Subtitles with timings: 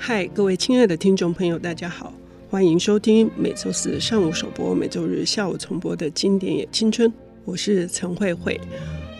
[0.00, 2.14] 嗨，各位亲爱的听众朋友，大家好，
[2.48, 7.12] 欢迎收听每周四上午首播、每周日下午重播的经典也青春，
[7.44, 8.58] 我是陈慧慧。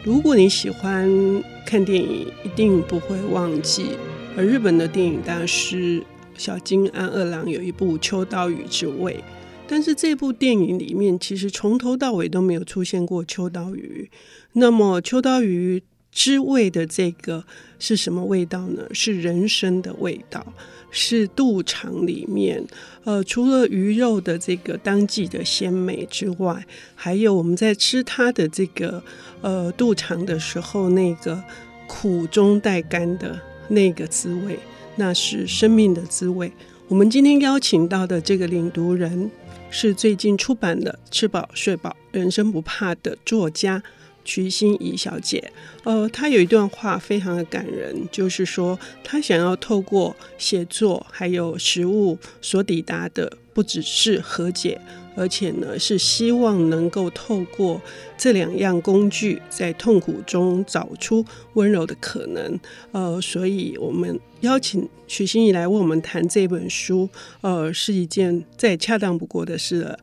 [0.04, 1.10] 如果你喜欢
[1.66, 3.90] 看电影，一定不会忘记，
[4.36, 6.02] 而日本的电影大师
[6.38, 9.14] 小津安二郎有一部《秋刀鱼之味》。
[9.66, 14.08] 但是这部电影里面，其实从头到尾都没有出现过秋刀鱼。
[14.54, 17.44] 那么秋刀鱼滋味的这个
[17.78, 18.82] 是什么味道呢？
[18.92, 20.44] 是人生的味道，
[20.90, 22.64] 是肚肠里面，
[23.04, 29.02] 呃，除了鱼肉的这个当季的鲜美之外，还有我们在吃它的这个
[29.40, 31.42] 呃肚肠的时候，那个
[31.86, 34.58] 苦中带甘的那个滋味，
[34.96, 36.50] 那是生命的滋味。
[36.88, 39.30] 我们今天邀请到的这个领读人。
[39.70, 43.82] 是最近出版的《吃饱睡饱，人生不怕》的作家
[44.28, 45.50] 徐欣怡小姐。
[45.84, 54.78] 呃，她有一段话非常的感人，就是说她想要透过写作还有食物所抵达的，不只是和解。
[55.16, 57.80] 而且呢，是希望能够透过
[58.16, 62.60] 这两样工具，在痛苦中找出温柔的可能。
[62.92, 67.08] 呃，所以我们邀请徐欣怡来为我们谈这本书，
[67.40, 69.98] 呃，是一件再恰当不过的事了。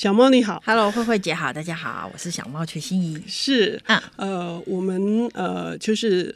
[0.00, 3.22] 小猫你好，Hello，慧慧姐好，大家好，我是小猫瞿心怡。
[3.26, 6.34] 是啊，呃，我们呃，就是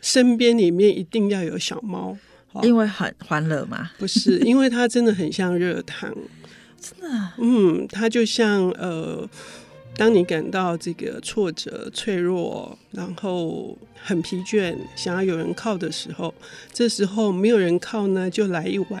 [0.00, 2.18] 身边里面一定要有小猫，
[2.64, 3.92] 因为很欢乐嘛？
[3.96, 6.12] 不是，因为它真的很像热汤。
[6.80, 9.24] 真的，嗯，它就像呃，
[9.96, 16.34] 当你感到这个挫折、脆弱，然后很疲倦，想要有人靠的时候，
[16.72, 19.00] 这时候没有人靠呢，就来一碗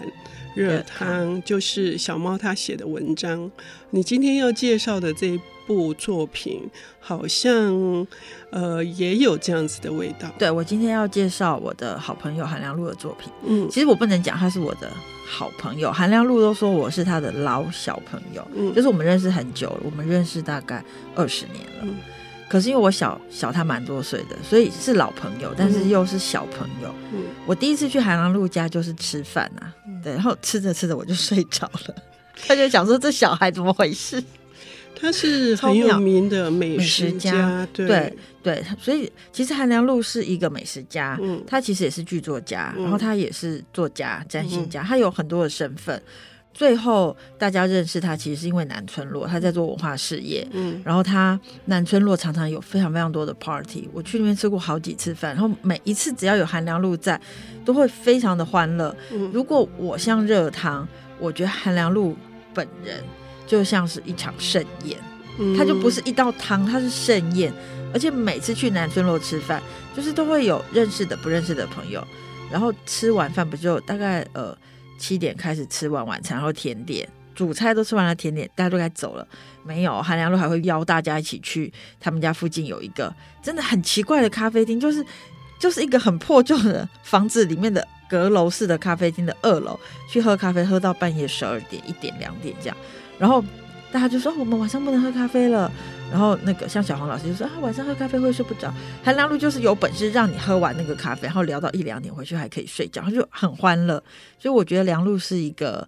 [0.56, 3.50] 热汤，就是小猫他写的文章。
[3.90, 6.62] 你今天要介绍的这部作品，
[6.98, 8.06] 好像
[8.50, 10.28] 呃也有这样子的味道。
[10.38, 13.30] 对，我今天要介绍我的好朋友韩良露的作品。
[13.44, 14.90] 嗯，其实我不能讲他是我的
[15.26, 18.46] 好朋友，韩良露都说我是他的老小朋友。
[18.54, 20.82] 嗯，就是我们认识很久了，我们认识大概
[21.14, 21.82] 二十年了。
[21.82, 21.96] 嗯，
[22.48, 26.94] 可是因为我小小他蛮多岁的，所以是老朋友，但是又是小朋友。
[27.12, 31.94] 嗯，我第一次去韩良露家就是吃饭啊，对，然后吃着吃着我就睡着了，
[32.46, 34.22] 他就想说这小孩怎么回事。
[34.98, 37.86] 他是很有名的美食家，食家对。
[37.86, 46.00] 对对，所以其实韩良露是一个美食家，嗯，他其实也是剧作家，嗯、然后他也是作家、占星家，嗯、他有很多的身份。
[46.56, 57.20] 最后大家认识他，其实是因为南村落，他在做文化事业，嗯，然后他南村落常常有非常非常多的 party，我去那边吃过好几次饭，然后每一次只要有韩良露在，
[57.62, 58.96] 都会非常的欢乐。
[59.12, 62.16] 嗯、如果我像热汤，我觉得韩良露
[62.54, 63.04] 本人。
[63.48, 64.98] 就像是一场盛宴，
[65.56, 67.52] 它就不是一道汤，他是盛宴。
[67.92, 69.62] 而且每次去南村落吃饭，
[69.96, 72.04] 就是都会有认识的、不认识的朋友。
[72.50, 74.52] 然后吃完饭不就大概呃
[74.98, 79.26] 七点开始吃完晚餐，然后甜点、主菜都吃完了，甜点大家都该走了。
[79.64, 83.12] 没有，韩良露还会邀大家一起去他们家附近有一个
[83.42, 85.04] 真的很奇怪的咖啡厅，就是
[85.58, 92.76] 就是一个很破旧的房子里面的阁楼式的咖啡厅的二楼去喝咖啡，喝到半夜十二点、一点、两点这样。
[93.18, 93.42] 然后
[93.90, 95.70] 大家就说我们晚上不能喝咖啡了。
[96.10, 98.72] 然后那个像小黄老师就说啊，晚上喝咖啡会睡不着。
[99.02, 104.02] 韩良露就是有本事让你喝完那个咖啡，然后聊到一两点回去还可以睡觉，他就很欢乐。
[104.38, 105.86] 所以我觉得梁露是一个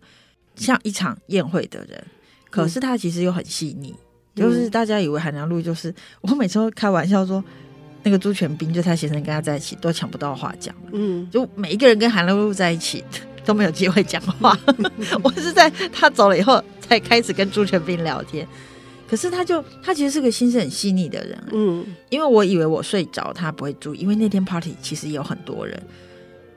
[0.57, 2.05] 像一场宴会的人，
[2.51, 3.95] 可是他其实又很细腻。
[4.35, 7.43] 嗯、就是大家以为韩良露就是我每次都开玩笑说，
[8.03, 10.75] 那个朱全斌就他先生跟他在一起都抢不到话讲。
[10.93, 13.05] 嗯，就每一个人跟韩良露在一起
[13.45, 14.59] 都没有机会讲话。
[15.23, 16.63] 我是在他走了以后。
[16.89, 18.49] 才开始跟朱全斌聊天，
[19.09, 25.83] 可是他就他其实是个心思很细腻的人，嗯，因为我以为我睡着他不会注意，因为那天 party 其实有很多人，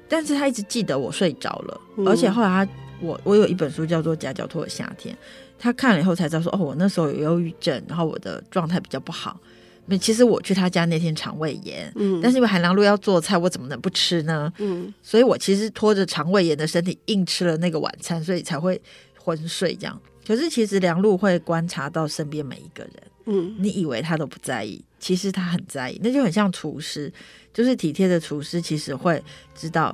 [0.10, 5.16] 但是他一直记得我睡着了，嗯、而且后来他我我有一本书叫做《夹脚拖的夏天》，
[5.58, 9.40] 他看了以后才知道说哦，我那时候有忧郁症，然后我的状态比较不好。
[10.00, 14.52] 其实我去他家那天肠胃炎，嗯，但是因为韩良路要做菜，我怎么能不吃呢？
[14.60, 18.82] 嗯，所以我其实拖着肠胃炎的身体硬吃了那个晚餐，所以才会
[19.18, 20.00] 昏睡这样。
[20.32, 22.94] 可是其实梁璐会观察到身边每一个人，
[23.26, 26.00] 嗯，你以为他都不在意，其实他很在意。
[26.02, 27.12] 那就很像厨师，
[27.54, 29.22] 就是体贴的厨师，其实会
[29.54, 29.94] 知道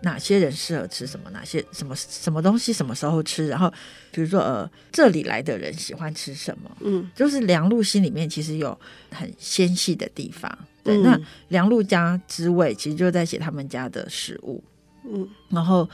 [0.00, 3.46] 哪些人适合吃什么，哪些什么什么东西什么时候吃。
[3.46, 3.70] 然后
[4.10, 10.50] 比如说呃，这里来的人喜欢吃什么，嗯，就是梁璐心里面其实有很纤细的地方。
[10.82, 14.64] 对，嗯、那梁璐家之味其实就在写他们家的食物，
[15.04, 15.86] 嗯，然后。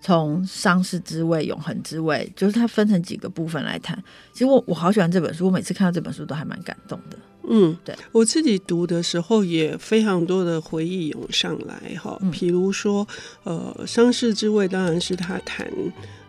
[0.00, 3.96] 从丧事之味、永恒之味，就是它分成几个部分来谈。
[4.32, 7.18] 其实我我好喜欢这本书，我每次看到这本书都还蛮感动的。
[7.50, 13.08] 嗯，对，我自己读的时候也非常多的回忆涌上来哈，比如说，
[13.44, 15.66] 呃，伤势之味当然是他谈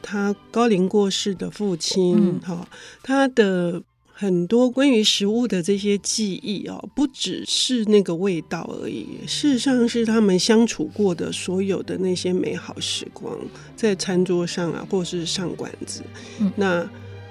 [0.02, 2.68] 他高龄过世的父亲哈，嗯、
[3.04, 3.84] 他的
[4.20, 13.34] 很多关于食物的这些记忆哦，不只是那个味道而已，事实上是他们相处过的所有的那些美好时光，
[13.78, 16.02] 在餐桌上啊，或是上馆子，
[16.42, 16.86] 嗯、那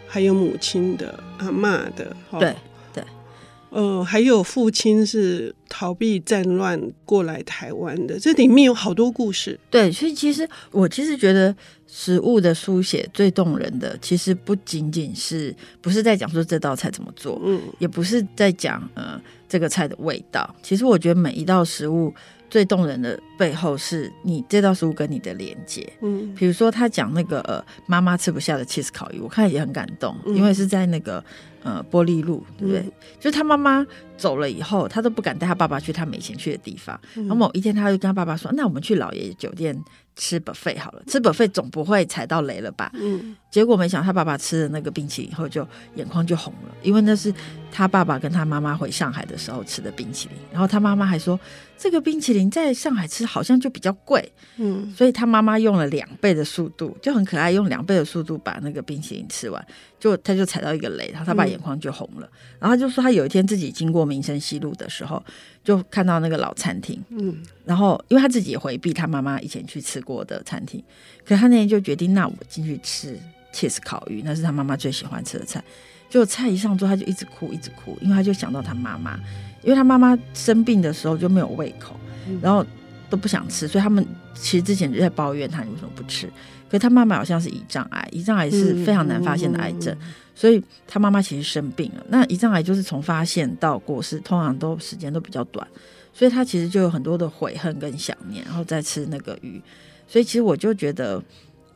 [0.07, 2.57] 还有母亲的、阿妈的，对。
[3.71, 9.59] 呃，还有父亲是逃避战乱过来台湾的，这里面有好多故事。
[9.71, 11.55] 对，所以其实我其实觉得
[11.87, 20.55] 食物的书写最动人的，其实不仅仅是不是在讲说这道菜怎么做，嗯，也不是在讲呃这个菜的味道。
[20.63, 22.15] 其实我觉得每一道食物
[22.51, 25.91] 最动人的背后，是你这道食物跟你的连接。
[26.01, 31.25] 嗯，比如说他讲那个呃妈妈吃不下的 cheese 烤鱼，我看也很感动，嗯、因为是在那个。
[31.65, 32.81] 呃，玻璃路，对不对？
[32.81, 33.85] 嗯、就是他妈妈
[34.17, 36.99] 走了以后，他都不敢带他爸爸去他没钱去的地方。
[37.17, 39.77] 嗯、然后某一天，他就跟他爸爸说：“那我们去老爷爷酒店。”
[40.19, 42.91] 吃 buffet 好了，吃 buffet 总不会踩到雷了吧？
[42.95, 47.33] 嗯，结果没想到他爸爸吃了那个冰淇淋以后，就眼眶就红了，因为那是
[47.71, 50.37] 他爸爸跟他妈妈回上海的时候吃的冰淇淋。
[50.51, 51.39] 然后他妈妈还说，
[51.79, 59.65] 这个冰淇淋在上海吃好像就比较贵，嗯，所以他妈妈用了两倍的速度，就很可爱，用两倍的速度把那个冰淇淋吃完，
[60.01, 62.27] 就他就踩到一个雷，然后他爸眼眶就红了。
[62.27, 65.23] 嗯、然后他就说，他有一天自己经过民生西路的时候。
[65.65, 70.83] 就看到那个老餐厅，嗯，然后因为他自己也回避他妈妈以前去吃过的餐厅，
[71.23, 73.19] 可是他那天就决定，那我进去吃
[73.53, 75.63] 切丝烤鱼，那是他妈妈最喜欢吃的菜。
[76.09, 79.21] 就菜一上桌，他就一直哭，一直哭，因为他就想到他妈妈，
[79.63, 81.95] 因为他妈妈生病的时候就没有胃口，
[82.41, 82.65] 然后
[83.11, 84.03] 都不想吃，所以他们
[84.35, 86.27] 其实之前就在抱怨他你为什么不吃。
[86.71, 89.95] 可是他妈妈好像是胰脏癌，胰脏癌是非常难发现的癌症。
[90.35, 95.67] 所以他妈妈其实生病了，那胰脏癌就是从发现到过世，通常都时间都比较短，
[96.15, 99.61] 所以他其实就有很多的悔恨跟想念，然后再吃那个鱼。
[100.09, 101.23] 所以其实我就觉得，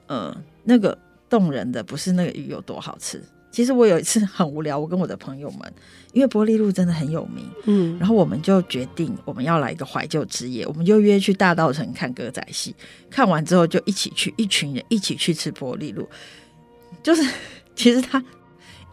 [0.08, 0.96] 呃，那个
[1.29, 3.23] 动人的不是那个鱼有多好吃。
[3.50, 5.73] 其实我有一次很无聊，我跟我的朋友们，
[6.14, 12.75] 因为玻璃路真的很有名，嗯，然后我们就决定我们要来一个怀旧之夜，我们就约去大稻城看歌仔戏，
[13.11, 16.08] 看完之后就一起去，一群人一起去吃玻璃路，
[17.02, 17.23] 就是
[17.76, 18.25] 其实它。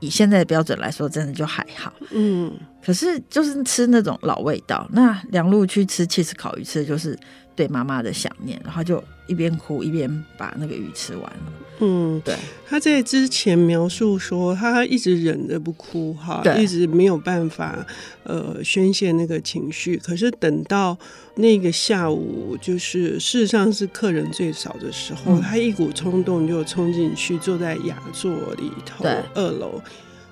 [0.01, 1.91] 以现在的标准来说，真的就还好。
[2.11, 4.87] 嗯，可是就是吃那种老味道。
[4.93, 7.19] 那梁璐去吃起司烤鱼，吃的就是
[7.59, 11.53] 对妈妈的想念，然后就一边哭一边把那个鱼吃完了。
[11.81, 12.33] 嗯，对。
[12.65, 17.85] 他在之前描述说，他一直忍着不哭，哈，一直没有办法
[18.23, 19.97] 呃宣泄那个情绪。
[19.97, 20.97] 可是等到
[21.35, 29.03] 那个下午，就是事实上是客人最少的时候，嗯、他一股冲动就冲进去，坐在雅座里头，
[29.33, 29.81] 二楼，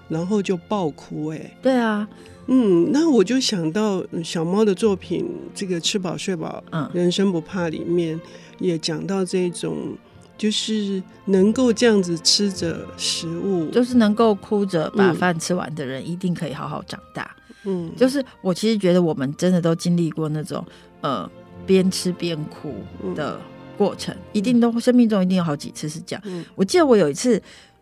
[0.07, 1.38] 然后就爆哭、欸。
[1.39, 2.07] 哎，对啊，
[2.47, 8.19] 嗯，那我就想到小猫的作品，这个吃饱睡饱，嗯，人生不怕里面
[8.59, 9.97] 也讲到这种。
[10.38, 17.35] 就是能够这样子吃着食物，就是能够哭着把饭吃完的人，一定可以好好长大。
[17.63, 20.63] 嗯，就是我其实觉得我们真的都经历过那种
[21.01, 21.27] 呃
[21.65, 22.71] 边吃边哭
[23.15, 23.41] 的
[23.75, 26.21] 过程，嗯、一定都生命中一定有好几次是这样。
[26.27, 27.41] 嗯、我记得我有一次，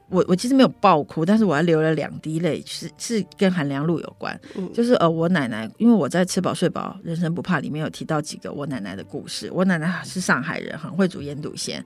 [0.09, 4.39] 我我其实没有爆哭，但是我还流了两滴泪，是是跟韩良露有关。
[4.55, 9.49] 嗯、就是呃我奶奶，因为我在吃饱睡饱人生不怕里面有提到几个我奶奶的故事。
[9.51, 11.83] 我奶奶是上海人，很会煮腌笃鲜。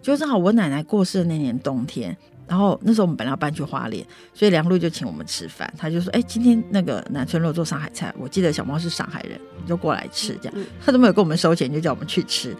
[0.00, 2.16] 就正好我奶奶过世的那年冬天，
[2.48, 4.04] 然后那时候我们本来要搬去花莲，
[4.34, 5.72] 所以梁璐就请我们吃饭。
[5.78, 12.52] 他就说：“哎、欸，今天那个南村肉做上海菜，我记得小猫是上海人，你就过来吃。”这样他都没有跟我们收钱，就叫我们去吃。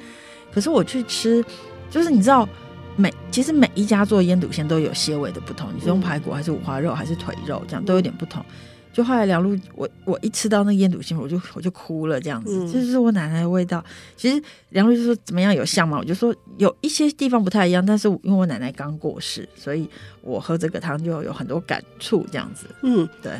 [0.54, 1.44] 可是我去吃，
[1.90, 2.48] 就是你知道，
[2.96, 8.44] 每其实每一家做腌笃鲜都有些微的不同，你是用排骨还是五花肉还是腿肉，这样都有点不同。
[8.92, 13.82] 就后来梁璐，我我一吃到那个腌笃鲜，我就我就哭了，这样子，这、嗯、就是我奶奶的味道。
[14.18, 15.96] 其实梁璐就说怎么样有像吗？
[15.98, 19.88] 我就说有一些地方不太一样，但是因为我奶奶刚过世，所以
[20.20, 22.66] 我喝这个汤就有很多感触，这样子。
[22.82, 23.32] 嗯，对。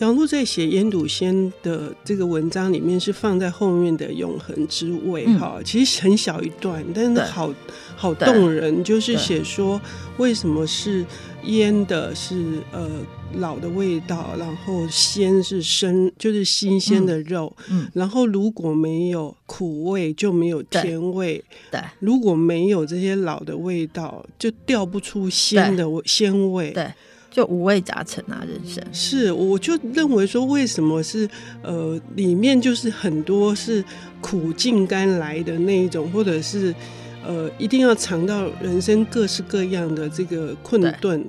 [0.00, 7.54] 梁陆在写烟笃仙的这个文章里面是放在后面的永恒之味哈，嗯、其实很小一段，但是好
[7.94, 9.80] 好动人，就是写说
[10.16, 11.06] 为什么是
[11.44, 12.90] 腌的是呃。
[13.34, 17.56] 老的味道，然后鲜是生，就是新鲜的肉。
[17.68, 21.40] 嗯，嗯，然后如果没有苦味，就没有甜味。
[21.70, 26.72] 对，对，如果没有这些老的味道，就调不出鲜的鲜味。
[26.72, 26.92] 对，
[27.30, 29.30] 就五味杂陈啊，人生是。
[29.32, 31.28] 我就认为说，为什么是
[31.62, 33.84] 呃，里面就是很多是
[34.20, 36.74] 苦尽甘来的那一种，或者是
[37.24, 41.24] 呃，一定要尝到人生各式各样的这个困顿。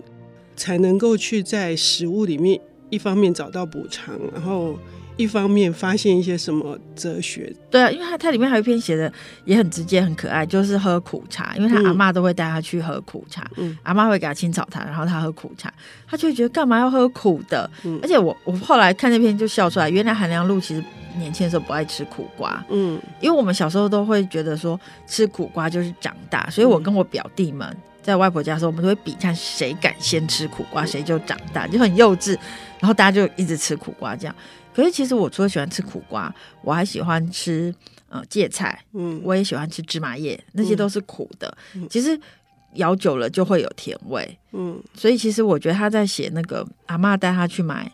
[0.58, 2.60] 才能够去在食物里面
[2.92, 4.78] 一方面找到补偿，然后
[5.22, 7.54] 一方面发现一些什么哲学。
[7.70, 9.12] 对啊，因为他他里面还有一篇写的
[9.46, 15.72] 也很直接很可爱，就是喝苦茶，因为他阿妈都会带他去喝苦茶，嗯、阿妈会给他青草茶，然后他喝苦茶，
[16.08, 17.70] 他就会觉得干嘛要喝苦的？
[17.86, 20.84] 嗯、而且我我后来看那篇就笑出来，原来韩良露其实
[21.18, 27.78] 年轻的时候不爱吃苦瓜，嗯，因为我们小时候都会觉得说吃苦瓜就是长大，所以我跟我表弟们。
[28.02, 32.38] 在外婆家的时候，我们都会比看谁敢先吃苦瓜，谁就长大，就很幼稚。
[32.80, 34.36] 然后大家就一直吃苦瓜这样。
[34.74, 37.74] 可是其实我除了喜欢吃苦瓜，我还喜欢吃
[38.10, 41.56] 呃芥菜，嗯，我也喜欢吃芝麻叶，那些都是苦的。
[41.76, 42.20] 嗯、其实
[42.76, 44.82] 咬久了就会有甜味，嗯。
[44.94, 47.92] 所以其实我觉得他在写那个阿嬷带他去买。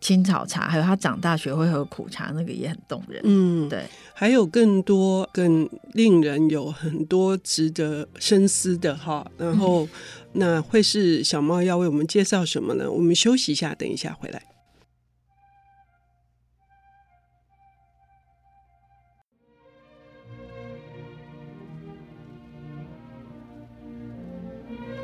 [0.00, 3.20] 青草茶，还有他长大学会喝苦茶，那个也很动人。
[3.24, 9.30] 嗯，对，还有更多更令人有很多值得深思的哈。
[9.36, 9.88] 然后，嗯、
[10.32, 12.90] 那会是小猫要为我们介绍什么呢？
[12.90, 14.42] 我们休息一下，等一下回来。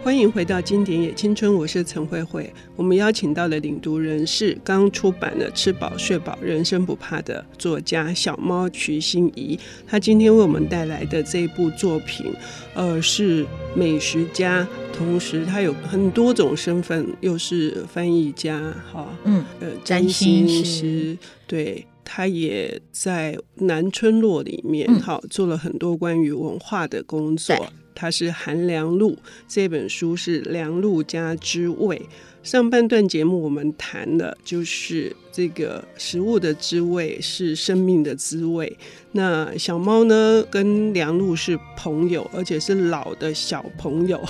[0.06, 2.48] 欢迎回到经典也青春，我是陈慧慧。
[2.76, 9.58] 我们邀请到的领读人是刚出版的《吃饱睡饱人生不怕》的作家小猫瞿欣怡。
[9.84, 12.32] 她今天为我们带来的这一部作品，
[12.74, 13.44] 呃，是
[13.74, 14.64] 美食家，
[14.96, 18.60] 同时她有很多种身份，又是翻译家，
[18.92, 27.56] 哈，嗯，呃，占星师，对，他也在南村落里面，好、嗯，做了很多关于文化的工作。
[27.96, 31.96] 他是韩良露，这本书是《良露家之味》。
[32.44, 38.78] 上半段节目我们谈的，就是这个食物的滋味是生命的滋味。
[39.10, 44.24] 那小猫呢，跟梁露是朋友，而且是老的小朋友。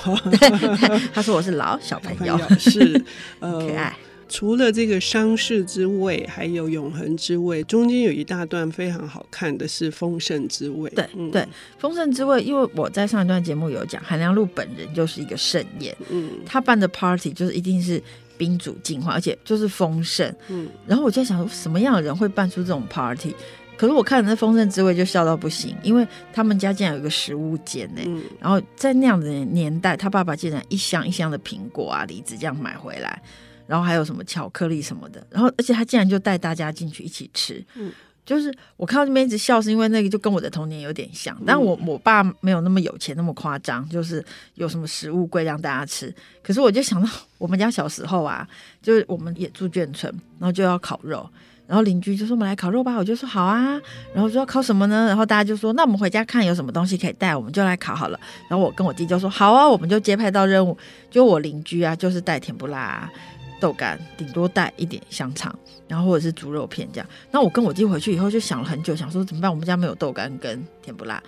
[1.13, 3.05] 他说我是老小朋友，朋友是
[3.41, 3.95] 呃 可爱。
[4.29, 10.91] 除了这个伤势之味，还有永恒之味，中间有一大段非常好看的是丰盛之味。
[10.91, 11.47] 对、嗯、对，
[11.79, 18.03] 丰盛之味，因为我在上一段节目有讲，韩良露本人就是一个盛宴，嗯，他办的 party 就是一定是
[18.37, 20.69] 宾主尽欢，而且就是丰盛，嗯。
[20.87, 23.35] 然后我就在想说，什么样的人会办出这种 party？
[23.77, 28.01] 可是我看了那丰盛之味就笑到不行，因为他们家竟然有一个食物间呢。
[28.07, 33.23] 嗯、然后在那样的年代，他爸爸竟然一箱一箱的苹果啊、梨子这样买回来。
[33.67, 37.93] 然后还有什么巧克力什么的，然后而且他竟然就带大家进去一起吃，嗯，
[38.25, 46.13] 就是我看到那边一直笑，是因为那个就跟我的童年有点像，但我我爸没有那么有钱那么夸张，就是有什么食物柜让大家吃。
[46.43, 47.09] 可是我就想到
[47.39, 48.47] 我们家小时候啊，
[48.83, 51.29] 就是我们也住眷村，然后就要烤肉，
[51.67, 53.81] 然后邻居就说我们来烤肉吧，我就说好啊，
[54.13, 55.07] 然后说要烤什么呢？
[55.07, 58.19] 然后大家就说那我们回家看有什么东西可以带，我们就来烤好了。
[58.49, 60.77] 然后我跟我弟就说好啊，我们就接派到任务，
[61.11, 63.11] 就我邻居啊，就是带甜不辣啊。
[63.61, 65.57] 豆干顶多带一点香肠，
[65.89, 67.09] 然后或者是猪肉片这样。
[67.31, 69.51] 那我跟我弟回去以后就想了很久，想说怎么办？
[69.51, 71.23] 我们家没有豆干跟甜不辣，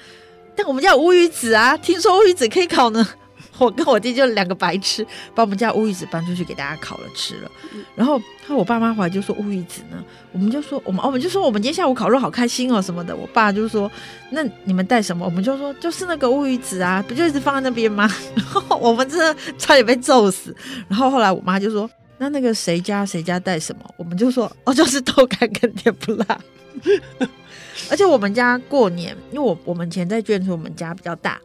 [0.56, 1.76] 但我们家有乌鱼子啊！
[1.76, 3.06] 听说乌鱼子可以烤呢。
[3.58, 5.04] 我跟我弟就两个白痴，
[5.34, 7.50] 把我们家乌鱼子搬出去给大家烤了吃了。
[7.96, 13.16] 然后他我爸妈回来就说乌鱼子呢，我们就说我们我们就说我们今天下午烤肉好开心哦什么的。
[13.16, 13.90] 我爸就说
[14.30, 15.24] 那你们带什么？
[15.24, 18.08] 我们就说就是那个乌鱼子啊，不就一直放在那边吗？
[18.36, 20.54] 然后我们真的差点被揍死。
[20.86, 21.88] 然后后来我妈就说。
[22.18, 26.40] 那那个谁家谁家带什么，我们就说 哦，就是豆干跟甜不辣。
[27.90, 31.40] 而且我们家过年，因为我我们以前在眷村，我们家比较大。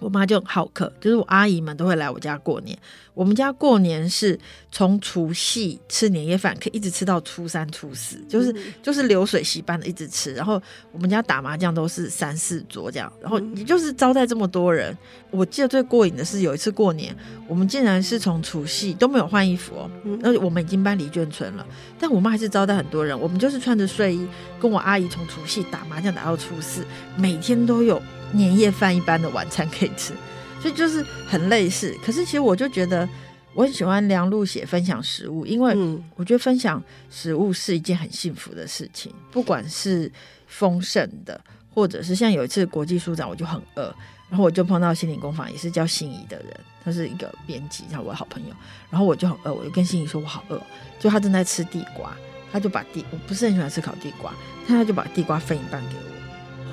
[0.00, 2.76] 我妈就很好客，就是我阿姨们都会来我家过年。
[3.12, 4.38] 我们家过年是
[4.72, 10.32] 从除夕吃年夜饭，可以一直吃到初三、初四，就是就是流水席般的一直吃。
[10.32, 14.96] 然后我们家打麻将都是三四桌这样，然后你就是招待这么多人。
[15.30, 17.14] 我记得最过瘾的是有一次过年，
[17.46, 19.90] 我们竟然是从除夕都没有换衣服哦，
[20.22, 21.66] 而且我们已经搬离眷村了，
[21.98, 23.18] 但我妈还是招待很多人。
[23.18, 24.26] 我们就是穿着睡衣，
[24.58, 28.00] 跟我阿姨从除夕打麻将打到初四，每天都有。
[28.32, 30.12] 年夜饭一般的晚餐可以吃，
[30.60, 31.96] 所以就是很类似。
[32.04, 33.08] 可是其实我就觉得
[33.54, 35.74] 我很喜欢梁璐写分享食物，因为
[36.16, 40.10] 我觉得分享食物是一件很幸福的事情，不管是
[40.46, 41.40] 丰盛的，
[41.74, 43.94] 或者是像有一次国际书展，我就很饿，
[44.28, 48.54] 然后我就碰到心灵工坊也是叫心仪的人，他是一个编辑，他是我的好朋友，
[48.88, 50.60] 然后我就很饿，我就跟心仪说我好饿，
[50.98, 52.16] 就他正在吃地瓜，
[52.52, 54.32] 他就把地我不是很喜欢吃烤地瓜，
[54.66, 56.19] 他他就把地瓜分一半给我。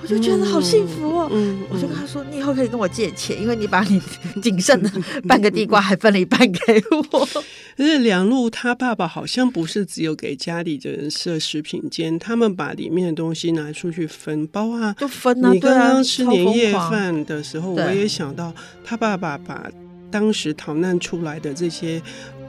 [0.02, 1.28] 我就觉得好幸福哦！
[1.32, 4.02] 嗯，嗯，我就跟他说：“你以后可以跟我借钱，因为你把你
[4.42, 4.92] 仅剩的
[5.28, 6.60] 半个地瓜还分了一半给
[6.92, 7.26] 我。
[7.78, 15.52] ”可是梁璐他爸爸好像不是只有给家里的人设食品间，他们把里面的东西拿出去分包啊，就分啊。
[15.52, 19.70] 你刚刚吃年夜饭的时候，我也想到他爸爸把
[20.10, 22.02] 当时逃难出来的这些。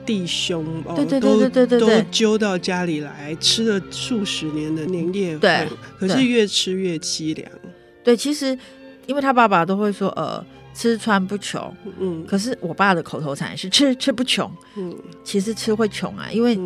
[0.09, 7.47] 弟兄哦，对对对对对都揪到家里来吃了数十年的年夜饭，对，可是越吃越凄凉。
[8.03, 8.59] 对，其实
[9.05, 16.59] 因为他爸爸都会说，呃，吃穿不穷，嗯，可是我爸的口头禅是吃吃不穷，嗯，其实吃会穷啊，因为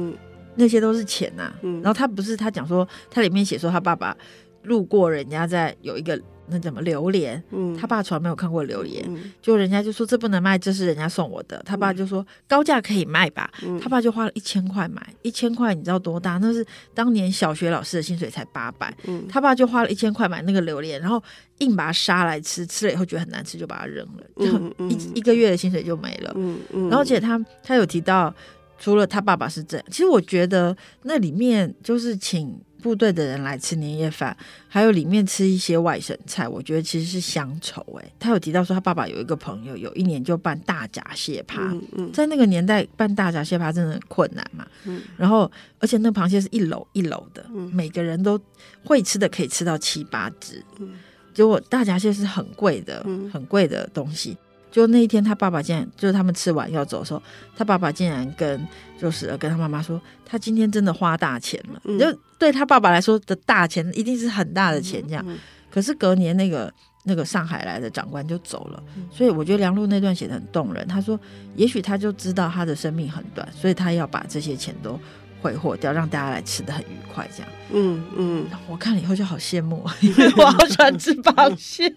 [0.54, 4.16] 那些都是钱呐、啊，嗯，然后他不是他讲说，他里面写说他爸爸
[4.62, 6.16] 路过人家在有一个。
[6.52, 7.42] 那怎么榴莲？
[7.50, 11.62] 嗯，他爸从来没有看过榴莲，嗯、就人家就说这不能卖，这是人家送我的。
[11.64, 16.38] 他爸就说高价可以卖吧，嗯、他爸就花了一千块买，一千块你知道多大？
[16.38, 21.22] 那是当年小学老师的薪水才八百，嗯，他爸就花了一千块买那个榴莲，然后
[21.58, 24.46] 硬把它杀来吃，吃了以后觉得很难吃，就把它扔了，就
[24.86, 26.32] 一、嗯、一个月的薪水就没了。
[26.36, 28.34] 嗯嗯，然后而且他他有提到，
[28.78, 32.60] 除了他爸爸是这样，其实我觉得那里面就是请。
[32.82, 34.36] 部队的人来吃年夜饭，
[34.68, 37.80] 还有里面吃一些外省菜，我觉得其实是乡愁。
[38.02, 44.66] 哎，他有提到说他爸爸有一个朋友，有一年就办大闸蟹趴，嗯嗯、在那个年代办大闸蟹趴真的很困难嘛。
[44.84, 48.38] 嗯、然后而且那螃蟹是一篓一篓的，嗯、每个人都
[48.84, 50.62] 会吃的可以吃到七八只。
[50.80, 50.90] 嗯、
[51.32, 54.36] 结果大闸蟹是很贵的，嗯、很贵的东西。
[54.72, 57.22] 就那一天，他爸爸竟然就是他们吃完要走的时候，
[57.54, 58.66] 他爸爸竟然跟
[58.98, 61.80] 就是跟他妈妈说，他今天真的花大钱了。
[61.84, 65.22] 嗯、就对他爸爸来说的大钱，一定是很大的钱这样。
[65.28, 65.38] 嗯嗯、
[65.70, 66.72] 可是隔年那个
[67.04, 70.88] 那个上海来的长官就走了，嗯、所以我觉得梁璐那段写的很动人。
[70.88, 71.20] 他说，
[71.54, 74.98] 也许他就知道他的生命很短，所以他要把这些钱都
[75.42, 77.52] 挥霍掉，让大家来吃的很愉快这样。
[77.72, 81.92] 嗯嗯，嗯我看了以后就好羡慕，因 为我好喜欢吃螃蟹。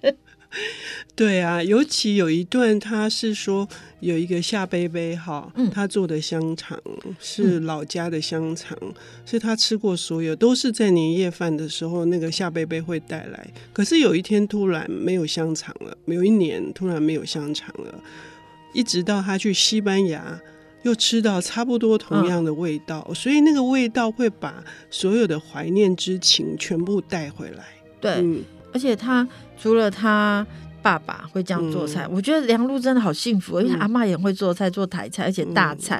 [1.15, 3.67] 对啊，尤其有一段，他是说
[4.01, 6.77] 有一个夏贝贝哈，嗯、他做的香肠
[7.19, 8.93] 是老家的香肠，嗯、
[9.25, 13.47] 是他吃过所有，都是在年夜饭的时候那个夏贝贝会带来。
[13.71, 18.03] 可是有一天突然没有香肠了，有一年突然没有香肠了，
[18.73, 20.41] 一直到他去西班牙
[20.83, 27.65] 又吃到差不多同样的味道，嗯、所以那个味道会把所有的怀念之情全部带回来。
[28.01, 28.43] 对，嗯、
[28.75, 29.25] 而且他。
[29.57, 30.45] 除了他
[30.81, 35.99] 爸爸会这样做菜，嗯、我觉得梁璐真的好幸福，因为他阿妈也会做菜，做台菜，而且大菜。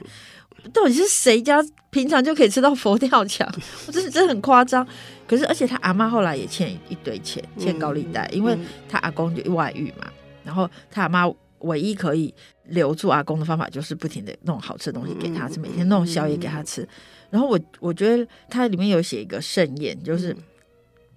[0.62, 3.50] 嗯、到底是谁家平常就可以吃到佛跳墙？
[3.88, 4.86] 我真是真的很夸张。
[5.26, 8.56] 可是，而且他阿妈后来也欠一堆钱，欠高利贷，嗯、因为
[8.90, 10.06] 他阿公就外遇嘛。
[10.44, 11.26] 然后他阿妈
[11.60, 12.32] 唯一可以
[12.66, 16.86] 留住阿公的方法，就是不停的弄好吃的东西给他吃，每天弄宵夜给他吃。
[17.30, 20.36] 然后我我觉得他里面有写一个盛宴，就是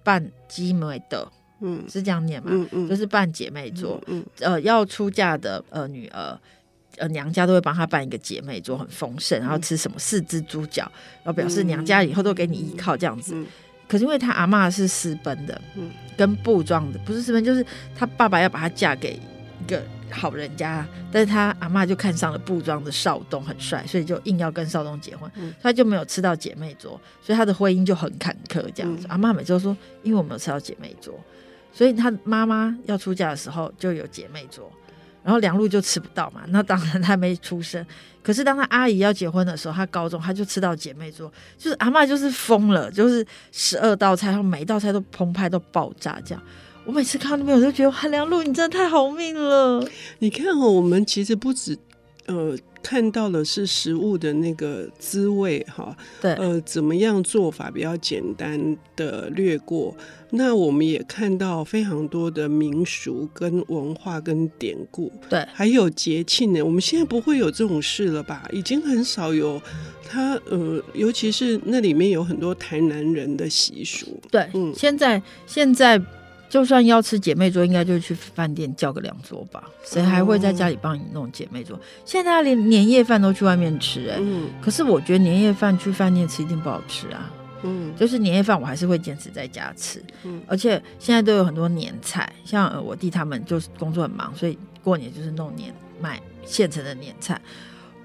[0.05, 1.29] 办鸡尾的。
[1.61, 2.49] 嗯，是这样念嘛？
[2.51, 4.53] 嗯嗯，就是办姐妹桌，嗯，嗯。
[4.53, 6.39] 呃，要出嫁的呃女儿，
[6.97, 10.83] 呃娘家都会帮她办一个姐妹桌，很丰盛，然后吃什么四只猪脚，
[11.23, 13.33] 然后表示娘家以后都给你依靠这样子。
[13.35, 13.43] 嗯。
[13.43, 13.47] 嗯、
[13.87, 19.19] 可是因为她阿妈是私奔的，嗯，跟布庄的不是私奔，就是她爸爸要把她嫁给
[19.61, 29.05] 一个好人家，但是她阿妈就看上了布庄的少东很帅，所以就硬要跟少东结婚，嗯，她就没有吃到姐妹桌，所以她的婚姻就很坎坷这样子。
[29.07, 31.13] 嗯、阿妈每次都说，因为我没有吃到姐妹桌。
[31.71, 34.71] 所以他妈妈要出嫁的时候就有姐妹桌，
[35.23, 36.41] 然后梁璐就吃不到嘛。
[36.47, 37.85] 那当然他没出生，
[38.21, 46.43] 可是当他阿姨要结婚的时候，他高中他就吃到姐妹桌，就是阿嬷就是疯了，就是十二道菜，然后每一道菜都澎湃到爆炸这样。
[46.85, 49.87] 我每次看到那边，我就觉得梁璐你真的太好命了。
[50.19, 51.77] 你看哦，我们其实不止
[52.25, 52.57] 呃。
[52.81, 59.95] 看到的是食物的那个滋味，哈，对，呃，怎么样做法比较简单的略过。
[60.31, 66.61] 那我们也看到非常多的民俗跟文化跟典故，对，还有节庆呢。
[66.61, 68.47] 我们现在不会有这种事了吧？
[68.51, 69.59] 已经很少有
[70.07, 75.99] 他，呃，尤其是那里面有很多台南人的习俗，对，嗯，现在现在。
[76.49, 79.69] 就算要吃姐妹桌，应该就去饭店叫个两桌吧。
[79.83, 81.77] 谁还会在家里帮你弄姐妹桌？
[81.77, 87.31] 哦、现在连年夜饭都去外面吃，哎、嗯，可是我觉得年夜饭去饭店吃一定不好吃啊。
[87.61, 90.03] 嗯，就是年夜饭我还是会坚持在家吃。
[90.23, 97.39] 嗯，而且现在都有很多年菜，像我弟他们就是工作很忙，所以过年就是弄年买现成的年菜。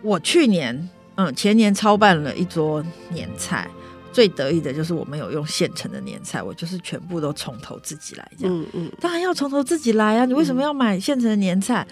[0.03, 3.71] 我去年嗯前年操办了一桌年菜。
[4.15, 8.57] 最得意的就是我们有用现成的年菜，我就是全部都从头自己来这样。
[8.57, 10.25] 嗯嗯，当然要从头自己来啊！
[10.25, 11.85] 你为什么要买现成的年菜？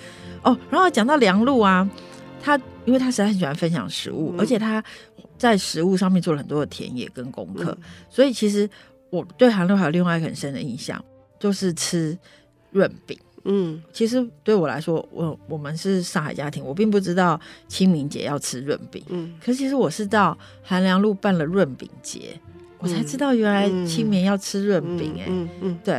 [0.44, 1.86] 嗯、哦，然后讲到梁璐啊，
[2.40, 4.82] 他因为他实在很喜欢分享食物，嗯、而且他
[5.36, 8.70] 在食物上面做了很多的田野跟功课，嗯、所以其实
[9.10, 11.04] 我对韩露还有另外一个很深的印象，
[11.40, 12.16] 就是吃
[12.70, 13.18] 润饼。
[13.44, 19.02] 嗯，其实对我来说，我我们是上海家庭，我并不知道清明节要吃润饼。
[19.08, 25.20] 嗯，可是其实我是到韩良路办了润饼节，嗯、我才知道原来清明要吃润饼、欸。
[25.22, 25.94] 哎、嗯，嗯嗯，对。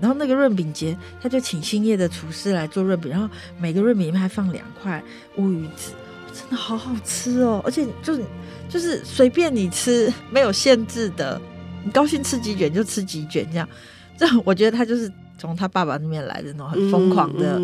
[0.00, 3.28] 然后那个润饼节，他就请兴业的厨师来做润饼，然后
[3.58, 5.02] 每个润饼里面还放两块
[5.36, 5.92] 乌鱼子。
[6.34, 8.22] 真的好好吃哦，而且就是
[8.68, 11.40] 就是随便你吃，没有限制的，
[11.82, 13.66] 你高兴吃几卷就吃几卷，这样，
[14.18, 17.60] 这样我觉得他就是从他爸爸那边来的那种很疯狂的。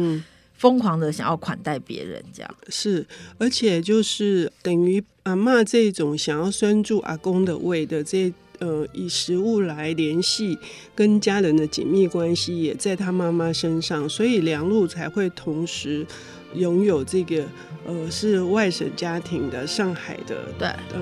[0.54, 3.04] 疯狂的想要款待别人，这样是，
[3.37, 10.56] 而且就是等于阿妈这种想要拴住阿公的胃的这呃，以食物来联系
[10.94, 16.06] 跟家人的紧密关系，也在他妈妈身上，所以梁璐才会同时
[16.54, 17.44] 拥有这个
[17.85, 21.00] 呃，是外省家庭的上海的对呃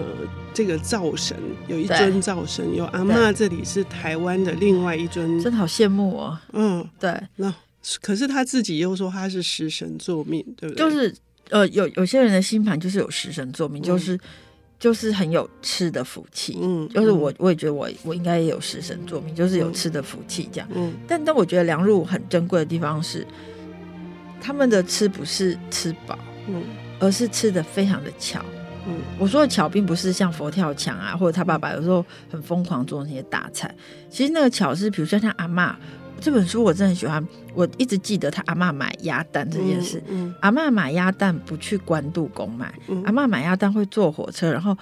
[0.52, 1.36] 这个灶神，
[1.68, 6.38] 有一尊灶神，有阿妈这里是台湾的另外一尊，真的好羡慕哦。
[6.52, 7.54] 嗯，对，那。
[8.02, 10.78] 可是他自己又说他是食神坐命，对不对？
[10.78, 11.14] 就是
[11.48, 14.20] 呃，有有些人的星盘就是有食神坐命，嗯、就是
[14.78, 16.58] 就是很有吃的福气。
[16.60, 20.68] 嗯，就是我我也觉得我我应该也有食神坐命，就是有吃的福气这样。
[20.74, 23.26] 嗯，但但我觉得梁入很珍贵的地方是，
[24.42, 26.62] 他们的吃不是吃饱，嗯，
[26.98, 28.44] 而是吃的非常的巧。
[28.86, 33.74] 嗯，我说的巧，并不是像佛跳墙啊，或者他爸爸有时候很疯狂做那些大菜。
[34.10, 35.76] 其实那个巧是，比如说像阿妈。
[36.22, 39.96] 这本书我真的很喜欢，我一直记得他阿妈买鸭蛋这件事。
[40.06, 44.76] 嗯嗯、阿妈买鸭蛋不去关渡宫买，嗯、阿妈买鸭蛋会坐火车，然后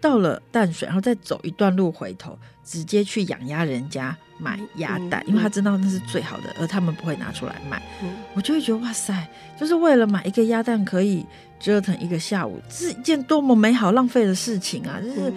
[0.00, 7.82] 到了淡水，然后再走一段路回头，直接去养鸭人家买鸭蛋，嗯、因为他知道那是最好的，而他们不会拿出来卖。
[8.04, 9.28] 嗯、我就会觉得哇塞，
[9.58, 11.26] 就是为了买一个鸭蛋可以
[11.58, 15.00] 折腾一个下午，是一件多么美好浪费的事情啊！
[15.00, 15.32] 就是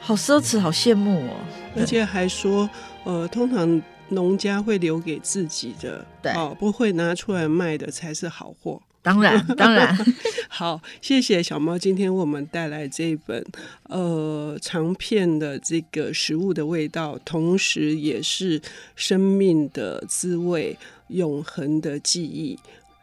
[0.00, 1.36] 好奢侈，好羡慕哦。
[1.76, 2.68] 而且还说，
[3.04, 3.82] 呃，通常。
[4.12, 8.82] 农家会留给自己的，对哦，不会拿出来卖的才是好货。
[9.02, 9.96] 当然，当然，
[10.50, 13.46] 好，谢谢小猫今天为我们带来这一本
[13.84, 18.60] 呃长片的这个食物的味道，同时也是
[18.96, 22.58] 生命的滋味、永恒的记忆，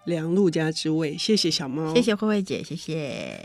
[0.08, 1.18] 梁陆家之味。
[1.18, 3.38] 谢谢小猫，谢谢慧慧姐，谢谢。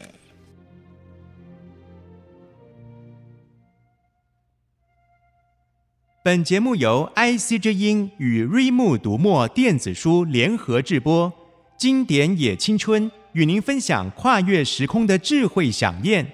[6.22, 11.32] 本节目由 IC 之音与瑞木读墨电子书联合制播，
[11.76, 16.24] 经典也青春与您分享跨越时空的智慧饗宴。